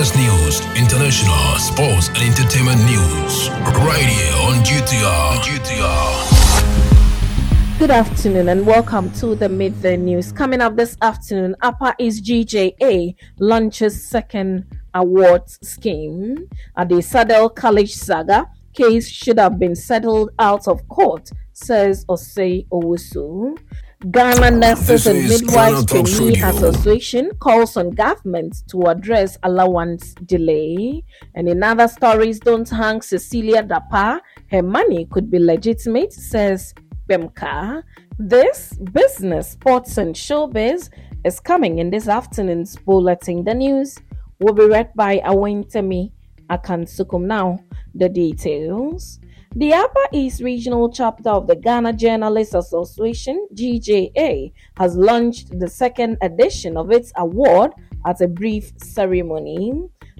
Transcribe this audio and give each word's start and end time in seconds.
business 0.00 0.24
news, 0.24 0.60
international, 0.78 1.58
sports, 1.58 2.08
and 2.08 2.22
entertainment 2.22 2.80
news. 2.86 3.50
Right 3.84 4.06
here 4.06 4.34
on 4.48 4.64
GTR. 4.64 5.40
GTR. 5.44 6.18
Good 7.78 7.90
afternoon 7.90 8.48
and 8.48 8.66
welcome 8.66 9.10
to 9.20 9.34
the 9.34 9.50
Midday 9.50 9.98
News. 9.98 10.32
Coming 10.32 10.62
up 10.62 10.74
this 10.74 10.96
afternoon, 11.02 11.54
Upper 11.60 11.94
East 11.98 12.24
GJA 12.24 13.14
launches 13.40 14.02
second 14.08 14.64
awards 14.94 15.58
scheme. 15.60 16.48
Adisadel 16.78 17.54
College 17.54 17.94
saga, 17.94 18.46
case 18.72 19.06
should 19.06 19.38
have 19.38 19.58
been 19.58 19.76
settled 19.76 20.30
out 20.38 20.66
of 20.66 20.88
court, 20.88 21.30
says 21.52 22.06
Osei 22.06 22.66
Owusu. 22.68 23.54
Ghana 24.08 24.52
Nurses 24.52 25.06
and 25.06 25.28
Midwives 25.28 25.84
Trainee 25.84 26.40
Association 26.40 27.32
calls 27.38 27.76
on 27.76 27.90
government 27.90 28.62
to 28.70 28.84
address 28.84 29.36
allowance 29.42 30.14
delay. 30.24 31.04
And 31.34 31.46
in 31.46 31.62
other 31.62 31.86
stories, 31.86 32.40
don't 32.40 32.66
hang 32.66 33.02
Cecilia 33.02 33.62
Dapaah. 33.62 34.20
Her 34.50 34.62
money 34.62 35.04
could 35.04 35.30
be 35.30 35.38
legitimate, 35.38 36.14
says 36.14 36.72
Kpemka. 37.10 37.82
This 38.18 38.72
business, 38.90 39.50
sports, 39.50 39.98
and 39.98 40.14
showbiz 40.14 40.88
is 41.26 41.38
coming 41.38 41.78
in 41.78 41.90
this 41.90 42.08
afternoon's 42.08 42.76
bulletin. 42.76 43.44
The 43.44 43.52
news 43.52 43.98
will 44.38 44.54
be 44.54 44.64
read 44.64 44.94
by 44.94 45.18
Awentemi 45.18 46.10
Akansukum. 46.48 47.26
Now, 47.26 47.62
the 47.94 48.08
details. 48.08 49.20
The 49.56 49.72
Upper 49.74 50.06
East 50.12 50.42
Regional 50.42 50.92
Chapter 50.92 51.30
of 51.30 51.48
the 51.48 51.56
Ghana 51.56 51.94
Journalists 51.94 52.54
Association, 52.54 53.48
GJA, 53.52 54.52
has 54.76 54.94
launched 54.94 55.58
the 55.58 55.66
second 55.66 56.18
edition 56.22 56.76
of 56.76 56.92
its 56.92 57.12
award 57.16 57.72
at 58.06 58.20
a 58.20 58.28
brief 58.28 58.70
ceremony. 58.76 59.72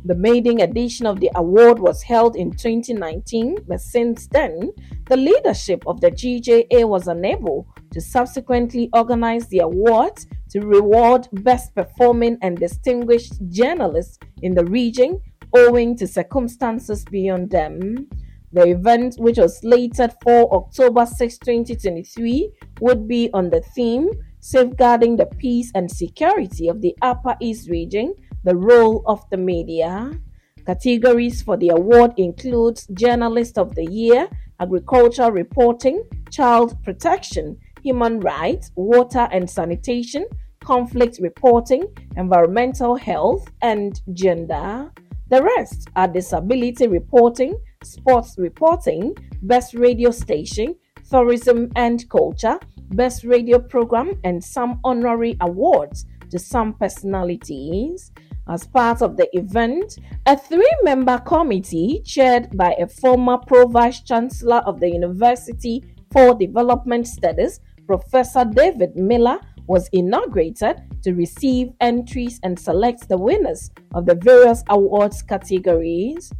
The 0.05 0.17
maiden 0.17 0.61
edition 0.61 1.07
of 1.07 1.21
the 1.21 1.31
award 1.37 1.79
was 1.79 2.03
held 2.03 2.35
in 2.35 2.51
2019, 2.51 3.59
but 3.69 3.81
since 3.81 4.27
then, 4.27 4.73
the 5.09 5.17
leadership 5.17 5.85
of 5.87 6.01
the 6.01 6.11
GJA 6.11 6.89
was 6.89 7.07
unable 7.07 7.69
to 7.93 8.01
subsequently 8.01 8.91
organize 8.93 9.47
the 9.47 9.61
award 9.61 10.25
to 10.51 10.61
reward 10.63 11.29
best 11.31 11.73
performing 11.77 12.37
and 12.43 12.59
distinguished 12.59 13.35
journalists 13.49 14.19
in 14.43 14.57
the 14.57 14.65
region 14.65 15.21
owing 15.55 15.97
to 15.99 16.09
circumstances 16.09 17.05
beyond 17.05 17.51
them. 17.51 18.09
The 18.53 18.67
event, 18.69 19.15
which 19.19 19.39
was 19.39 19.61
slated 19.61 20.13
for 20.23 20.53
October 20.53 21.07
6, 21.07 21.39
2023, 21.39 22.51
would 22.81 23.07
be 23.07 23.31
on 23.33 23.51
the 23.51 23.61
theme 23.61 24.11
Safeguarding 24.41 25.17
the 25.17 25.27
Peace 25.27 25.71
and 25.75 25.91
Security 25.91 26.69
of 26.69 26.81
the 26.81 26.97
Upper 27.03 27.37
East 27.41 27.69
Region, 27.69 28.15
the 28.43 28.57
Role 28.57 29.05
of 29.07 29.23
the 29.31 29.37
Media. 29.37 30.11
Categories 30.67 31.43
for 31.43 31.57
the 31.57 31.69
award 31.69 32.13
include 32.17 32.81
Journalist 32.95 33.59
of 33.59 33.75
the 33.75 33.85
Year, 33.85 34.29
Agricultural 34.59 35.31
Reporting, 35.31 36.03
Child 36.31 36.83
Protection, 36.83 37.57
Human 37.83 38.19
Rights, 38.21 38.73
Water 38.75 39.29
and 39.31 39.49
Sanitation, 39.49 40.27
Conflict 40.65 41.19
Reporting, 41.21 41.85
Environmental 42.17 42.97
Health, 42.97 43.49
and 43.63 44.01
Gender. 44.13 44.91
The 45.29 45.43
rest 45.43 45.89
are 45.97 46.09
Disability 46.09 46.89
Reporting, 46.89 47.57
sports 47.83 48.35
reporting, 48.37 49.17
best 49.43 49.75
radio 49.75 50.11
station, 50.11 50.75
tourism 51.09 51.71
and 51.77 52.09
culture, 52.11 52.59
best 52.91 53.25
radio 53.25 53.59
program, 53.59 54.13
and 54.25 54.43
some 54.43 54.79
honorary 54.85 55.37
awards 55.41 56.05
to 56.31 56.39
some 56.39 56.75
personalities. 56.75 58.13
As 58.49 58.67
part 58.67 59.01
of 59.01 59.17
the 59.17 59.29
event, 59.37 59.99
a 60.27 60.37
three 60.37 60.71
member 60.83 61.19
committee 61.19 62.03
chaired 62.05 62.57
by 62.57 62.75
a 62.79 62.87
former 62.87 63.39
pro 63.39 63.67
vice 63.67 64.03
chancellor 64.03 64.59
of 64.67 64.81
the 64.81 64.91
University 64.91 65.83
for 66.13 66.35
Development 66.35 67.07
Studies, 67.07 67.61
Professor 67.87 68.45
David 68.45 68.97
Miller, 68.97 69.39
was 69.67 69.89
inaugurated 69.93 70.83
to 71.03 71.15
receive 71.15 71.73
entries 71.81 72.41
and 72.43 72.59
select 72.59 73.09
the 73.09 73.17
winners 73.17 73.71
of 73.95 74.05
the 74.05 74.17
various 74.17 74.65
awards 74.69 75.23
categories. 75.23 76.31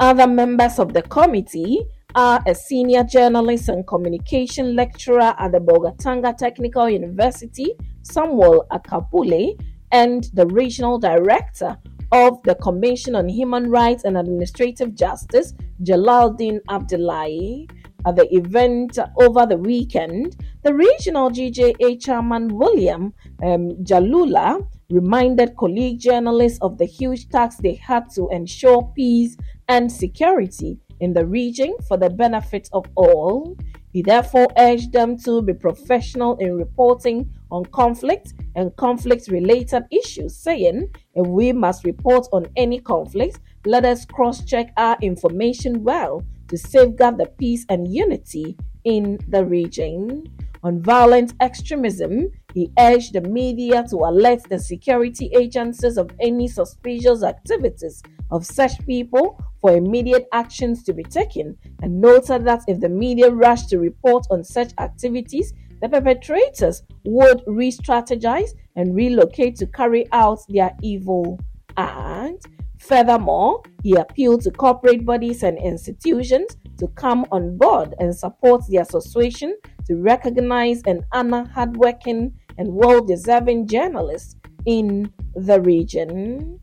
Other 0.00 0.28
members 0.28 0.78
of 0.78 0.92
the 0.92 1.02
committee 1.02 1.82
are 2.14 2.40
a 2.46 2.54
senior 2.54 3.02
journalist 3.02 3.68
and 3.68 3.84
communication 3.84 4.76
lecturer 4.76 5.34
at 5.36 5.50
the 5.50 5.58
Bolgatanga 5.58 6.36
Technical 6.36 6.88
University, 6.88 7.72
Samuel 8.02 8.64
Akapule, 8.70 9.60
and 9.90 10.24
the 10.34 10.46
regional 10.46 11.00
director 11.00 11.76
of 12.12 12.40
the 12.44 12.54
Commission 12.54 13.16
on 13.16 13.28
Human 13.28 13.70
Rights 13.70 14.04
and 14.04 14.16
Administrative 14.16 14.94
Justice, 14.94 15.52
Jalaldin 15.82 16.60
Abdullahi. 16.68 17.68
At 18.06 18.14
the 18.14 18.32
event 18.32 18.96
over 19.20 19.44
the 19.46 19.56
weekend, 19.56 20.36
the 20.62 20.72
regional 20.72 21.28
GJA 21.28 22.00
chairman 22.00 22.56
William 22.56 23.12
um, 23.42 23.70
Jalula 23.82 24.64
reminded 24.90 25.56
colleague 25.56 25.98
journalists 25.98 26.58
of 26.62 26.78
the 26.78 26.84
huge 26.84 27.28
task 27.28 27.58
they 27.58 27.74
had 27.74 28.08
to 28.10 28.28
ensure 28.30 28.90
peace 28.94 29.36
and 29.68 29.90
security 29.90 30.78
in 31.00 31.12
the 31.12 31.26
region 31.26 31.76
for 31.86 31.96
the 31.96 32.08
benefit 32.10 32.68
of 32.72 32.86
all. 32.94 33.56
He 33.92 34.02
therefore 34.02 34.48
urged 34.56 34.92
them 34.92 35.18
to 35.20 35.42
be 35.42 35.52
professional 35.54 36.36
in 36.36 36.56
reporting 36.56 37.30
on 37.50 37.64
conflict 37.66 38.34
and 38.56 38.74
conflict 38.76 39.28
related 39.28 39.84
issues, 39.90 40.36
saying, 40.36 40.90
if 41.14 41.26
we 41.26 41.52
must 41.52 41.84
report 41.84 42.26
on 42.32 42.46
any 42.56 42.80
conflict, 42.80 43.40
let 43.66 43.84
us 43.84 44.04
cross 44.04 44.44
check 44.44 44.72
our 44.76 44.96
information 45.02 45.82
well 45.84 46.22
to 46.48 46.56
safeguard 46.56 47.18
the 47.18 47.26
peace 47.26 47.66
and 47.68 47.92
unity 47.92 48.56
in 48.84 49.18
the 49.28 49.44
region. 49.44 50.24
On 50.64 50.82
violent 50.82 51.34
extremism, 51.40 52.30
he 52.52 52.72
urged 52.78 53.12
the 53.12 53.20
media 53.20 53.84
to 53.90 53.96
alert 53.96 54.40
the 54.48 54.58
security 54.58 55.30
agencies 55.38 55.96
of 55.96 56.10
any 56.20 56.48
suspicious 56.48 57.22
activities 57.22 58.02
of 58.30 58.44
such 58.44 58.84
people 58.84 59.40
for 59.60 59.76
immediate 59.76 60.26
actions 60.32 60.82
to 60.84 60.92
be 60.92 61.04
taken 61.04 61.56
and 61.82 62.00
noted 62.00 62.44
that 62.44 62.62
if 62.66 62.80
the 62.80 62.88
media 62.88 63.30
rushed 63.30 63.68
to 63.70 63.78
report 63.78 64.26
on 64.30 64.42
such 64.42 64.72
activities, 64.78 65.52
the 65.80 65.88
perpetrators 65.88 66.82
would 67.04 67.42
re 67.46 67.70
strategize 67.70 68.50
and 68.74 68.96
relocate 68.96 69.54
to 69.56 69.66
carry 69.66 70.06
out 70.12 70.40
their 70.48 70.72
evil 70.82 71.38
act. 71.76 72.46
Furthermore, 72.80 73.62
he 73.82 73.94
appealed 73.94 74.42
to 74.42 74.50
corporate 74.50 75.04
bodies 75.04 75.42
and 75.42 75.58
institutions 75.58 76.56
to 76.78 76.88
come 76.88 77.24
on 77.30 77.56
board 77.56 77.94
and 77.98 78.14
support 78.14 78.66
the 78.68 78.78
association 78.78 79.56
to 79.88 79.96
recognize 79.96 80.82
and 80.86 81.04
honor 81.12 81.44
hardworking 81.52 82.32
and 82.58 82.72
well 82.72 83.04
deserving 83.04 83.66
journalists 83.66 84.36
in 84.66 85.12
the 85.34 85.60
region. 85.60 86.60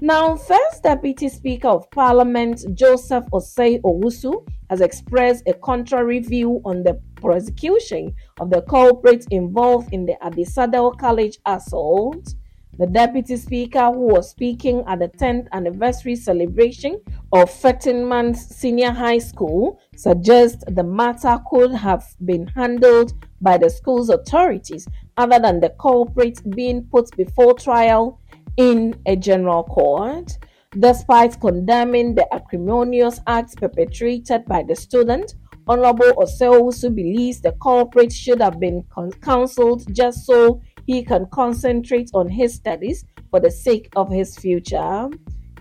Now, 0.00 0.36
First 0.36 0.82
Deputy 0.82 1.28
Speaker 1.28 1.68
of 1.68 1.90
Parliament 1.90 2.64
Joseph 2.74 3.24
Osei 3.32 3.80
Owusu 3.82 4.46
has 4.68 4.80
expressed 4.80 5.44
a 5.46 5.54
contrary 5.54 6.18
view 6.18 6.60
on 6.64 6.82
the 6.82 7.00
prosecution 7.14 8.14
of 8.40 8.50
the 8.50 8.62
culprits 8.62 9.26
involved 9.30 9.92
in 9.92 10.04
the 10.04 10.16
Adisadel 10.22 10.98
College 10.98 11.38
assault. 11.46 12.34
The 12.78 12.86
Deputy 12.86 13.38
Speaker, 13.38 13.86
who 13.86 14.08
was 14.08 14.28
speaking 14.28 14.84
at 14.86 14.98
the 14.98 15.08
10th 15.08 15.48
anniversary 15.52 16.14
celebration 16.14 17.00
of 17.32 17.50
Fettingman's 17.50 18.54
Senior 18.54 18.90
High 18.90 19.16
School, 19.16 19.80
suggests 19.96 20.62
the 20.68 20.82
matter 20.82 21.38
could 21.48 21.72
have 21.72 22.04
been 22.26 22.46
handled 22.48 23.14
by 23.40 23.56
the 23.56 23.70
school's 23.70 24.10
authorities 24.10 24.86
other 25.16 25.38
than 25.38 25.60
the 25.60 25.70
culprit 25.80 26.42
being 26.54 26.84
put 26.84 27.10
before 27.16 27.54
trial 27.54 28.20
in 28.58 28.94
a 29.06 29.16
general 29.16 29.64
court. 29.64 30.36
Despite 30.78 31.40
condemning 31.40 32.14
the 32.14 32.26
acrimonious 32.34 33.20
acts 33.26 33.54
perpetrated 33.54 34.44
by 34.44 34.62
the 34.62 34.76
student, 34.76 35.34
Honorable 35.66 36.12
Osei 36.12 36.94
believes 36.94 37.40
the 37.40 37.52
culprit 37.60 38.12
should 38.12 38.40
have 38.40 38.60
been 38.60 38.84
counseled 39.22 39.82
just 39.92 40.26
so 40.26 40.60
he 40.86 41.02
can 41.02 41.26
concentrate 41.26 42.10
on 42.14 42.28
his 42.28 42.54
studies 42.54 43.04
for 43.30 43.40
the 43.40 43.50
sake 43.50 43.88
of 43.96 44.10
his 44.10 44.38
future. 44.38 45.08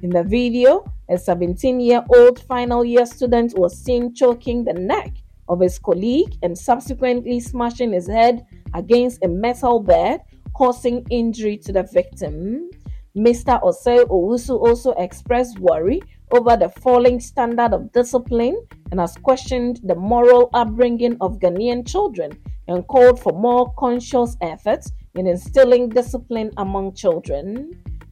In 0.02 0.12
the 0.12 0.24
video, 0.24 0.86
a 1.10 1.18
17 1.18 1.80
year 1.80 2.04
old 2.16 2.40
final 2.44 2.86
year 2.86 3.06
student 3.06 3.58
was 3.58 3.78
seen 3.78 4.14
choking 4.14 4.64
the 4.64 4.74
neck 4.74 5.12
of 5.48 5.60
his 5.60 5.80
colleague 5.80 6.36
and 6.44 6.58
subsequently 6.58 7.40
smashing 7.40 7.92
his 7.94 8.08
head 8.08 8.46
against 8.74 9.24
a 9.24 9.28
metal 9.28 9.80
bed, 9.80 10.22
causing 10.54 11.06
injury 11.10 11.58
to 11.58 11.72
the 11.72 11.84
victim. 11.84 12.70
Mr. 13.16 13.62
Osei 13.64 14.06
Owusu 14.06 14.60
also 14.60 14.92
expressed 14.94 15.58
worry 15.60 16.02
over 16.32 16.58
the 16.58 16.70
falling 16.82 17.20
standard 17.20 17.74
of 17.74 17.92
discipline 17.94 18.58
and 18.92 19.00
has 19.00 19.16
questioned 19.16 19.80
the 19.84 19.96
moral 19.96 20.50
upbringing 20.54 21.16
of 21.22 21.40
Ghanaian 21.40 21.88
children 21.88 22.32
and 22.68 22.86
called 22.88 23.20
for 23.20 23.32
more 23.32 23.74
conscious 23.76 24.36
efforts 24.42 24.92
in 25.16 25.28
instilling 25.28 25.90
discipline 25.90 26.52
among 26.58 26.94
children. 26.94 27.72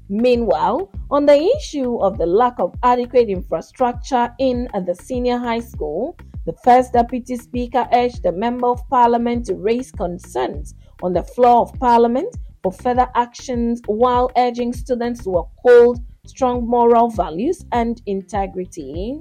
Meanwhile, 0.09 0.91
on 1.09 1.25
the 1.25 1.39
issue 1.57 1.97
of 1.97 2.17
the 2.17 2.25
lack 2.25 2.59
of 2.59 2.75
adequate 2.83 3.29
infrastructure 3.29 4.33
in 4.39 4.67
the 4.85 4.95
senior 4.95 5.37
high 5.37 5.59
school, 5.59 6.17
the 6.45 6.53
first 6.63 6.93
deputy 6.93 7.37
speaker 7.37 7.87
urged 7.93 8.23
the 8.23 8.31
member 8.31 8.67
of 8.67 8.87
parliament 8.89 9.45
to 9.45 9.55
raise 9.55 9.91
concerns 9.91 10.75
on 11.01 11.13
the 11.13 11.23
floor 11.23 11.61
of 11.61 11.73
parliament 11.79 12.35
for 12.61 12.71
further 12.71 13.07
actions 13.15 13.81
while 13.85 14.29
urging 14.37 14.73
students 14.73 15.23
to 15.23 15.31
uphold 15.31 15.99
strong 16.25 16.67
moral 16.67 17.09
values 17.09 17.65
and 17.71 18.01
integrity. 18.05 19.19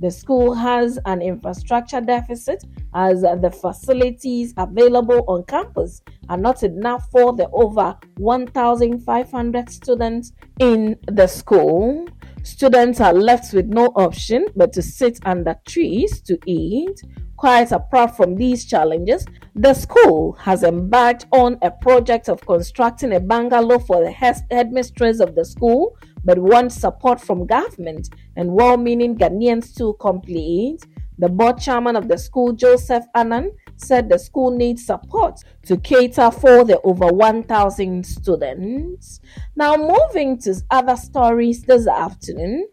The 0.00 0.10
school 0.10 0.54
has 0.54 0.98
an 1.06 1.22
infrastructure 1.22 2.00
deficit 2.00 2.64
as 2.96 3.20
the 3.20 3.50
facilities 3.50 4.54
available 4.56 5.22
on 5.28 5.44
campus 5.44 6.00
are 6.30 6.38
not 6.38 6.62
enough 6.62 7.08
for 7.10 7.36
the 7.36 7.46
over 7.50 7.94
1,500 8.16 9.70
students 9.70 10.32
in 10.58 10.96
the 11.06 11.26
school. 11.26 12.08
Students 12.42 13.00
are 13.00 13.12
left 13.12 13.52
with 13.52 13.66
no 13.66 13.88
option 13.96 14.46
but 14.56 14.72
to 14.72 14.82
sit 14.82 15.18
under 15.26 15.54
trees 15.66 16.22
to 16.22 16.38
eat. 16.46 17.02
Quite 17.36 17.70
apart 17.70 18.16
from 18.16 18.34
these 18.34 18.64
challenges, 18.64 19.26
the 19.54 19.74
school 19.74 20.32
has 20.40 20.62
embarked 20.62 21.26
on 21.32 21.58
a 21.60 21.70
project 21.70 22.30
of 22.30 22.40
constructing 22.46 23.12
a 23.12 23.20
bungalow 23.20 23.78
for 23.78 24.02
the 24.02 24.10
headmistress 24.10 25.20
of 25.20 25.34
the 25.34 25.44
school, 25.44 25.98
but 26.24 26.38
wants 26.38 26.76
support 26.76 27.20
from 27.20 27.46
government 27.46 28.08
and 28.36 28.50
well 28.50 28.78
meaning 28.78 29.18
Ghanaians 29.18 29.76
to 29.76 29.92
complete. 30.00 30.86
The 31.18 31.28
board 31.28 31.58
chairman 31.58 31.96
of 31.96 32.08
the 32.08 32.18
school, 32.18 32.52
Joseph 32.52 33.04
Annan, 33.14 33.52
said 33.76 34.08
the 34.08 34.18
school 34.18 34.50
needs 34.50 34.84
support 34.84 35.40
to 35.66 35.76
cater 35.78 36.30
for 36.30 36.64
the 36.64 36.80
over 36.82 37.06
1,000 37.06 38.04
students. 38.04 39.20
Now, 39.54 39.76
moving 39.76 40.38
to 40.40 40.54
other 40.70 40.96
stories 40.96 41.62
this 41.62 41.86
afternoon, 41.86 42.68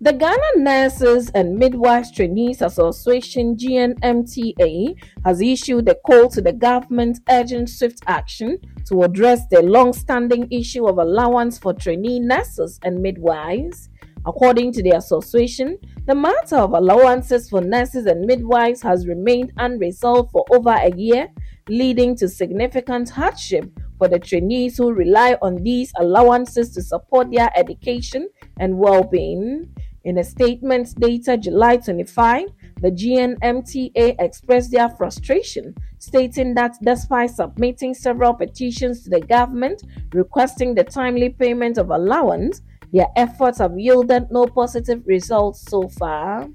the 0.00 0.12
Ghana 0.12 0.56
Nurses 0.56 1.30
and 1.30 1.56
Midwives 1.56 2.12
Trainees 2.12 2.60
Association 2.60 3.56
GNMTA 3.56 4.94
has 5.24 5.40
issued 5.40 5.88
a 5.88 5.94
call 5.94 6.28
to 6.28 6.42
the 6.42 6.52
government 6.52 7.20
urging 7.30 7.66
swift 7.66 8.02
action 8.06 8.58
to 8.86 9.02
address 9.04 9.46
the 9.50 9.62
long-standing 9.62 10.48
issue 10.50 10.86
of 10.86 10.98
allowance 10.98 11.58
for 11.58 11.72
trainee 11.72 12.20
nurses 12.20 12.78
and 12.82 13.00
midwives. 13.00 13.88
According 14.26 14.72
to 14.72 14.82
the 14.82 14.90
association, 14.90 15.78
the 16.06 16.14
matter 16.14 16.56
of 16.56 16.72
allowances 16.72 17.48
for 17.48 17.60
nurses 17.60 18.06
and 18.06 18.26
midwives 18.26 18.82
has 18.82 19.06
remained 19.06 19.52
unresolved 19.56 20.32
for 20.32 20.44
over 20.50 20.70
a 20.70 20.90
year, 20.96 21.28
leading 21.68 22.16
to 22.16 22.28
significant 22.28 23.08
hardship 23.08 23.70
for 23.98 24.08
the 24.08 24.18
trainees 24.18 24.78
who 24.78 24.92
rely 24.92 25.36
on 25.42 25.62
these 25.62 25.92
allowances 25.96 26.74
to 26.74 26.82
support 26.82 27.30
their 27.30 27.50
education 27.56 28.28
and 28.58 28.76
well 28.76 29.04
being. 29.04 29.72
In 30.02 30.18
a 30.18 30.24
statement 30.24 30.94
dated 31.00 31.42
July 31.42 31.76
25, 31.76 32.48
the 32.80 32.90
GNMTA 32.90 34.16
expressed 34.20 34.70
their 34.70 34.88
frustration, 34.88 35.74
stating 35.98 36.54
that 36.54 36.76
despite 36.82 37.30
submitting 37.30 37.94
several 37.94 38.34
petitions 38.34 39.02
to 39.02 39.10
the 39.10 39.20
government 39.20 39.82
requesting 40.12 40.74
the 40.74 40.84
timely 40.84 41.30
payment 41.30 41.78
of 41.78 41.90
allowance, 41.90 42.62
their 42.92 43.08
efforts 43.16 43.58
have 43.58 43.78
yielded 43.78 44.30
no 44.30 44.46
positive 44.46 45.02
results 45.06 45.64
so 45.68 45.88
far. 45.88 46.48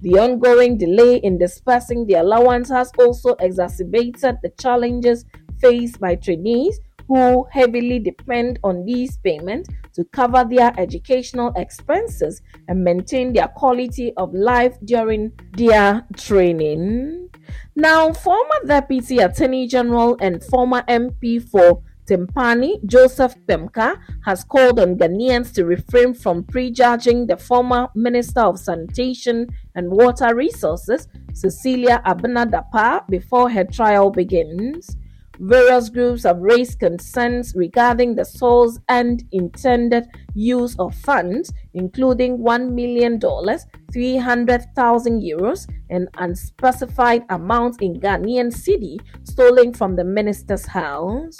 The 0.00 0.18
ongoing 0.18 0.78
delay 0.78 1.16
in 1.16 1.38
dispersing 1.38 2.06
the 2.06 2.14
allowance 2.14 2.68
has 2.70 2.92
also 2.98 3.34
exacerbated 3.40 4.36
the 4.42 4.50
challenges 4.58 5.24
faced 5.60 5.98
by 5.98 6.14
trainees 6.14 6.78
who 7.08 7.46
heavily 7.50 7.98
depend 7.98 8.58
on 8.62 8.84
these 8.84 9.16
payments 9.18 9.68
to 9.94 10.04
cover 10.04 10.44
their 10.48 10.72
educational 10.78 11.52
expenses 11.56 12.42
and 12.68 12.84
maintain 12.84 13.32
their 13.32 13.48
quality 13.48 14.12
of 14.16 14.32
life 14.34 14.76
during 14.84 15.32
their 15.56 16.06
training. 16.16 17.30
Now, 17.74 18.12
former 18.12 18.60
Deputy 18.66 19.18
Attorney 19.18 19.66
General 19.66 20.16
and 20.20 20.44
former 20.44 20.82
MP 20.82 21.42
for 21.42 21.82
Tempane, 22.08 22.80
Joseph 22.86 23.34
Kpemka, 23.46 24.00
has 24.24 24.42
called 24.42 24.80
on 24.80 24.96
Ghanaians 24.96 25.52
to 25.54 25.66
refrain 25.66 26.14
from 26.14 26.42
prejudging 26.44 27.26
the 27.26 27.36
former 27.36 27.88
Minister 27.94 28.40
of 28.40 28.58
Sanitation 28.58 29.46
and 29.74 29.90
Water 29.90 30.34
Resources, 30.34 31.06
Cecilia 31.34 32.00
Abena 32.06 32.50
Dapaah, 32.50 33.06
before 33.08 33.50
her 33.50 33.64
trial 33.64 34.10
begins. 34.10 34.96
Various 35.40 35.88
groups 35.90 36.24
have 36.24 36.38
raised 36.38 36.80
concerns 36.80 37.54
regarding 37.54 38.14
the 38.16 38.24
source 38.24 38.80
and 38.88 39.22
intended 39.30 40.08
use 40.34 40.74
of 40.80 40.94
funds, 40.96 41.52
including 41.74 42.38
$1 42.38 42.72
million, 42.72 43.20
300,000 43.92 45.22
euros, 45.22 45.68
and 45.90 46.08
unspecified 46.16 47.22
amounts 47.28 47.78
in 47.80 48.00
Ghanaian 48.00 48.50
cedi 48.50 48.98
stolen 49.22 49.72
from 49.74 49.94
the 49.94 50.04
minister's 50.04 50.66
house. 50.66 51.36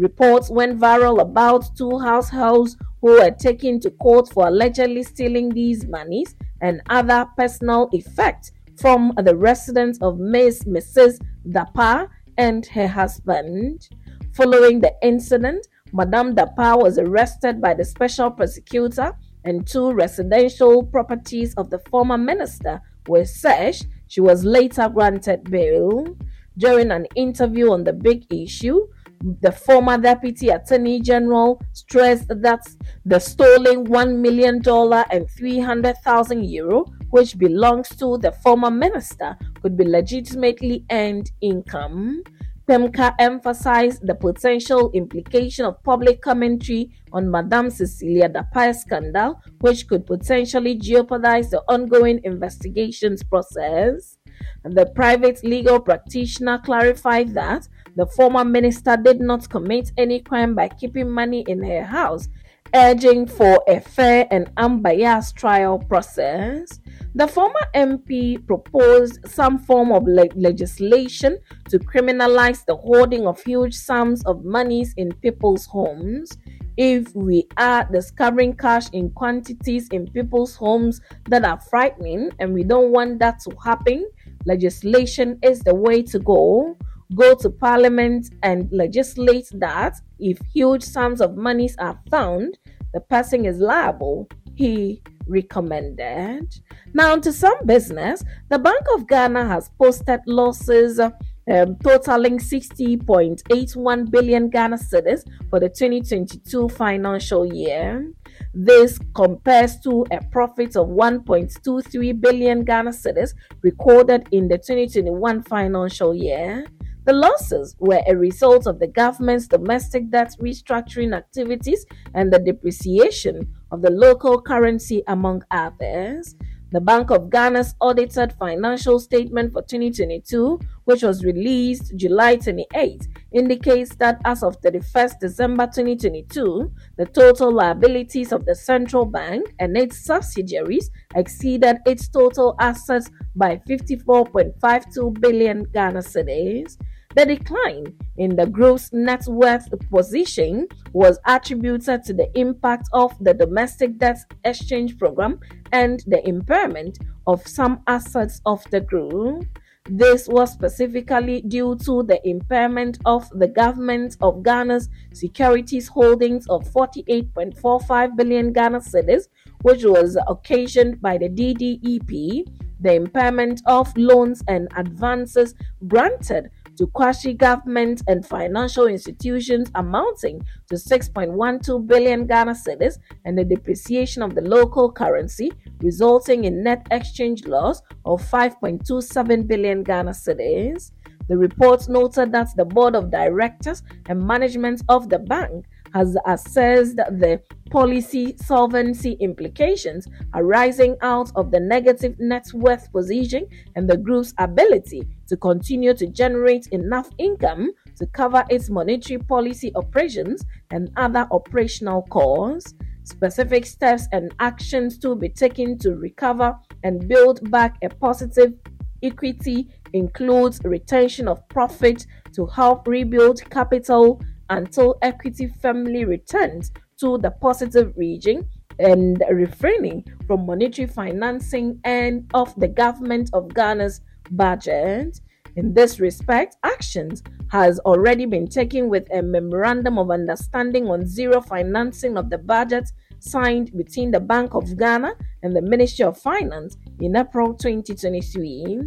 Reports 0.00 0.48
went 0.48 0.80
viral 0.80 1.20
about 1.20 1.76
two 1.76 1.98
households 1.98 2.74
who 3.02 3.20
were 3.20 3.30
taken 3.30 3.78
to 3.80 3.90
court 3.90 4.32
for 4.32 4.48
allegedly 4.48 5.02
stealing 5.02 5.50
these 5.50 5.84
monies 5.86 6.34
and 6.62 6.80
other 6.88 7.26
personal 7.36 7.90
effects 7.92 8.50
from 8.78 9.12
the 9.22 9.36
residence 9.36 9.98
of 10.00 10.18
Ms. 10.18 10.64
Mrs. 10.64 11.20
Dapaah 11.46 12.08
and 12.38 12.64
her 12.68 12.88
husband. 12.88 13.90
Following 14.32 14.80
the 14.80 14.94
incident, 15.02 15.66
Madame 15.92 16.34
Dapaah 16.34 16.82
was 16.82 16.96
arrested 16.96 17.60
by 17.60 17.74
the 17.74 17.84
special 17.84 18.30
prosecutor 18.30 19.12
and 19.44 19.66
two 19.66 19.92
residential 19.92 20.82
properties 20.82 21.52
of 21.56 21.68
the 21.68 21.78
former 21.90 22.16
minister 22.16 22.80
were 23.06 23.26
searched. 23.26 23.86
She 24.08 24.22
was 24.22 24.44
later 24.44 24.88
granted 24.88 25.44
bail. 25.50 26.16
During 26.56 26.90
an 26.90 27.06
interview 27.16 27.70
on 27.70 27.84
the 27.84 27.92
big 27.92 28.24
issue, 28.32 28.86
the 29.20 29.52
former 29.52 29.98
deputy 29.98 30.48
attorney 30.48 31.00
general 31.00 31.60
stressed 31.72 32.28
that 32.28 32.60
the 33.04 33.18
stolen 33.18 33.86
$1 33.86 34.18
million 34.18 34.62
and 35.10 35.30
300,000 35.30 36.44
euro, 36.44 36.84
which 37.10 37.36
belongs 37.38 37.88
to 37.90 38.18
the 38.18 38.32
former 38.32 38.70
minister, 38.70 39.36
could 39.62 39.76
be 39.76 39.84
legitimately 39.84 40.84
earned 40.90 41.30
income. 41.42 42.22
Kpemka 42.70 43.16
emphasized 43.18 44.06
the 44.06 44.14
potential 44.14 44.92
implication 44.94 45.64
of 45.64 45.82
public 45.82 46.22
commentary 46.22 46.88
on 47.12 47.28
Madame 47.28 47.68
Cecilia 47.68 48.28
Dapaah 48.28 48.76
scandal, 48.76 49.40
which 49.60 49.88
could 49.88 50.06
potentially 50.06 50.76
jeopardize 50.76 51.50
the 51.50 51.62
ongoing 51.66 52.20
investigations 52.22 53.24
process. 53.24 54.19
The 54.64 54.86
private 54.94 55.42
legal 55.42 55.80
practitioner 55.80 56.58
clarified 56.58 57.34
that 57.34 57.68
the 57.96 58.06
former 58.06 58.44
minister 58.44 58.96
did 58.96 59.20
not 59.20 59.48
commit 59.48 59.92
any 59.96 60.20
crime 60.20 60.54
by 60.54 60.68
keeping 60.68 61.10
money 61.10 61.44
in 61.48 61.62
her 61.62 61.82
house, 61.82 62.28
urging 62.74 63.26
for 63.26 63.62
a 63.66 63.80
fair 63.80 64.26
and 64.30 64.50
unbiased 64.56 65.36
trial 65.36 65.78
process. 65.78 66.78
The 67.14 67.26
former 67.26 67.60
MP 67.74 68.46
proposed 68.46 69.28
some 69.28 69.58
form 69.58 69.90
of 69.90 70.04
le- 70.04 70.28
legislation 70.36 71.38
to 71.68 71.78
criminalize 71.78 72.64
the 72.64 72.76
hoarding 72.76 73.26
of 73.26 73.42
huge 73.42 73.74
sums 73.74 74.24
of 74.24 74.44
monies 74.44 74.94
in 74.96 75.12
people's 75.14 75.66
homes. 75.66 76.38
If 76.76 77.14
we 77.14 77.46
are 77.56 77.88
discovering 77.90 78.54
cash 78.56 78.88
in 78.92 79.10
quantities 79.10 79.88
in 79.88 80.06
people's 80.06 80.54
homes 80.54 81.00
that 81.28 81.44
are 81.44 81.60
frightening 81.60 82.30
and 82.38 82.54
we 82.54 82.62
don't 82.62 82.92
want 82.92 83.18
that 83.18 83.40
to 83.40 83.56
happen, 83.62 84.08
legislation 84.46 85.38
is 85.42 85.60
the 85.60 85.74
way 85.74 86.02
to 86.02 86.18
go 86.18 86.76
go 87.14 87.34
to 87.34 87.50
parliament 87.50 88.30
and 88.42 88.70
legislate 88.72 89.48
that 89.54 89.94
if 90.18 90.38
huge 90.52 90.82
sums 90.82 91.20
of 91.20 91.36
monies 91.36 91.76
are 91.78 91.98
found, 92.10 92.58
the 92.92 93.00
person 93.00 93.44
is 93.44 93.58
liable. 93.58 94.28
He 94.54 95.02
recommended. 95.26 96.54
Now, 96.92 97.16
to 97.16 97.32
some 97.32 97.66
business, 97.66 98.22
the 98.48 98.58
Bank 98.58 98.84
of 98.94 99.06
Ghana 99.08 99.46
has 99.46 99.70
posted 99.78 100.20
losses 100.26 101.00
um, 101.00 101.76
totaling 101.82 102.38
60.81 102.38 104.10
billion 104.10 104.50
Ghana 104.50 104.76
cedis 104.76 105.24
for 105.48 105.58
the 105.58 105.68
2022 105.68 106.68
financial 106.68 107.52
year. 107.52 108.12
This 108.54 108.98
compares 109.14 109.78
to 109.80 110.06
a 110.10 110.22
profit 110.30 110.76
of 110.76 110.88
1.23 110.88 112.20
billion 112.20 112.64
Ghana 112.64 112.90
cedis 112.90 113.34
recorded 113.62 114.26
in 114.32 114.48
the 114.48 114.58
2021 114.58 115.42
financial 115.42 116.14
year. 116.14 116.66
The 117.04 117.12
losses 117.14 117.76
were 117.78 118.02
a 118.06 118.16
result 118.16 118.66
of 118.66 118.78
the 118.78 118.86
government's 118.86 119.48
domestic 119.48 120.10
debt 120.10 120.34
restructuring 120.40 121.16
activities 121.16 121.86
and 122.14 122.32
the 122.32 122.38
depreciation 122.38 123.48
of 123.70 123.82
the 123.82 123.90
local 123.90 124.40
currency, 124.40 125.02
among 125.06 125.42
others. 125.50 126.36
The 126.72 126.80
Bank 126.80 127.10
of 127.10 127.30
Ghana's 127.30 127.74
audited 127.80 128.32
financial 128.34 129.00
statement 129.00 129.52
for 129.52 129.62
2022, 129.62 130.60
which 130.84 131.02
was 131.02 131.24
released 131.24 131.96
July 131.96 132.36
28, 132.36 133.08
indicates 133.32 133.96
that 133.96 134.20
as 134.24 134.44
of 134.44 134.60
31st 134.60 135.18
December 135.18 135.66
2022, 135.66 136.70
the 136.96 137.06
total 137.06 137.52
liabilities 137.52 138.30
of 138.30 138.44
the 138.44 138.54
central 138.54 139.04
bank 139.04 139.52
and 139.58 139.76
its 139.76 140.04
subsidiaries 140.04 140.92
exceeded 141.16 141.78
its 141.86 142.08
total 142.08 142.54
assets 142.60 143.10
by 143.34 143.56
54.52 143.68 145.20
billion 145.20 145.64
Ghana 145.64 145.98
cedis. 145.98 146.76
The 147.16 147.26
decline 147.26 147.92
in 148.18 148.36
the 148.36 148.46
gross 148.46 148.92
net 148.92 149.26
worth 149.26 149.68
position 149.90 150.68
was 150.92 151.18
attributed 151.26 152.04
to 152.04 152.12
the 152.12 152.30
impact 152.38 152.88
of 152.92 153.12
the 153.20 153.34
domestic 153.34 153.98
debt 153.98 154.18
exchange 154.44 154.96
program 154.96 155.40
and 155.72 156.04
the 156.06 156.26
impairment 156.28 157.00
of 157.26 157.44
some 157.48 157.82
assets 157.88 158.40
of 158.46 158.62
the 158.70 158.80
group. 158.80 159.44
This 159.86 160.28
was 160.28 160.52
specifically 160.52 161.40
due 161.40 161.74
to 161.84 162.04
the 162.04 162.20
impairment 162.28 162.98
of 163.04 163.28
the 163.30 163.48
government 163.48 164.16
of 164.20 164.44
Ghana's 164.44 164.88
securities 165.12 165.88
holdings 165.88 166.46
of 166.46 166.62
48.45 166.70 168.16
billion 168.16 168.52
Ghana 168.52 168.78
cedis, 168.78 169.24
which 169.62 169.84
was 169.84 170.16
occasioned 170.28 171.00
by 171.00 171.18
the 171.18 171.28
DDEP, 171.28 172.46
the 172.78 172.94
impairment 172.94 173.62
of 173.66 173.92
loans 173.96 174.44
and 174.46 174.68
advances 174.76 175.56
granted 175.88 176.50
to 176.80 176.86
quasi 176.86 177.34
government 177.34 178.02
and 178.08 178.24
financial 178.24 178.86
institutions 178.86 179.70
amounting 179.74 180.42
to 180.66 180.76
6.12 180.76 181.86
billion 181.86 182.26
Ghana 182.26 182.52
cedis 182.54 182.98
and 183.26 183.36
the 183.36 183.44
depreciation 183.44 184.22
of 184.22 184.34
the 184.34 184.40
local 184.40 184.90
currency, 184.90 185.52
resulting 185.82 186.44
in 186.44 186.62
net 186.62 186.86
exchange 186.90 187.44
loss 187.44 187.82
of 188.06 188.22
5.27 188.22 189.46
billion 189.46 189.82
Ghana 189.82 190.12
cedis. 190.12 190.92
The 191.28 191.36
report 191.36 191.86
noted 191.86 192.32
that 192.32 192.48
the 192.56 192.64
board 192.64 192.96
of 192.96 193.10
directors 193.10 193.82
and 194.08 194.26
management 194.26 194.80
of 194.88 195.10
the 195.10 195.18
bank 195.18 195.66
has 195.94 196.16
assessed 196.26 196.96
the 196.96 197.40
policy 197.70 198.34
solvency 198.36 199.12
implications 199.20 200.06
arising 200.34 200.96
out 201.02 201.30
of 201.36 201.50
the 201.50 201.60
negative 201.60 202.18
net 202.18 202.46
worth 202.52 202.90
position 202.92 203.46
and 203.76 203.88
the 203.88 203.96
group's 203.96 204.34
ability 204.38 205.02
to 205.28 205.36
continue 205.36 205.94
to 205.94 206.06
generate 206.06 206.66
enough 206.68 207.08
income 207.18 207.70
to 207.96 208.06
cover 208.06 208.44
its 208.50 208.70
monetary 208.70 209.18
policy 209.18 209.72
operations 209.76 210.44
and 210.70 210.90
other 210.96 211.26
operational 211.30 212.02
costs. 212.10 212.74
Specific 213.04 213.66
steps 213.66 214.06
and 214.12 214.34
actions 214.40 214.98
to 214.98 215.14
be 215.16 215.28
taken 215.28 215.78
to 215.78 215.96
recover 215.96 216.56
and 216.84 217.08
build 217.08 217.50
back 217.50 217.76
a 217.82 217.88
positive 217.88 218.54
equity 219.02 219.68
includes 219.92 220.60
retention 220.64 221.26
of 221.26 221.46
profit 221.48 222.06
to 222.32 222.46
help 222.46 222.86
rebuild 222.86 223.40
capital 223.50 224.20
until 224.50 224.98
equity 225.02 225.48
firmly 225.62 226.04
returns 226.04 226.72
to 226.98 227.18
the 227.18 227.30
positive 227.30 227.92
region 227.96 228.48
and 228.78 229.22
refraining 229.30 230.04
from 230.26 230.46
monetary 230.46 230.86
financing 230.88 231.80
and 231.84 232.30
of 232.34 232.54
the 232.56 232.68
government 232.68 233.30
of 233.32 233.48
Ghana's 233.48 234.00
budget. 234.30 235.20
In 235.56 235.74
this 235.74 236.00
respect, 236.00 236.56
actions 236.62 237.22
has 237.50 237.78
already 237.80 238.26
been 238.26 238.46
taken 238.46 238.88
with 238.88 239.06
a 239.12 239.22
memorandum 239.22 239.98
of 239.98 240.10
understanding 240.10 240.86
on 240.88 241.06
zero 241.06 241.40
financing 241.40 242.16
of 242.16 242.30
the 242.30 242.38
budget 242.38 242.90
signed 243.18 243.76
between 243.76 244.10
the 244.10 244.20
Bank 244.20 244.54
of 244.54 244.76
Ghana 244.78 245.12
and 245.42 245.54
the 245.54 245.62
Ministry 245.62 246.04
of 246.04 246.18
Finance 246.18 246.76
in 247.00 247.16
April 247.16 247.54
2023. 247.54 248.80